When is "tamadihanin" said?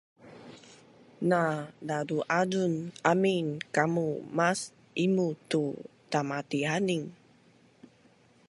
6.11-7.03